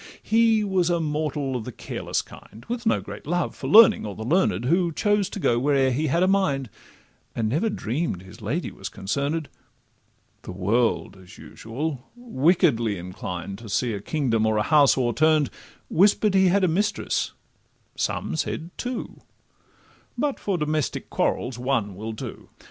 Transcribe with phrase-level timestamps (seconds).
[0.23, 4.15] He was a mortal of the careless kind, With no great love for learning, or
[4.15, 6.71] the learn'd, Who chose to go where'er he had a mind,
[7.35, 9.47] And never dream'd his lady was concern'd;
[10.41, 15.51] The world, as usual, wickedly inclined To see a kingdom or a house o'erturn'd,
[15.87, 17.33] Whisper'd he had a mistress,
[17.95, 19.19] some said two—
[20.17, 22.49] But for domestic quarrels one will do.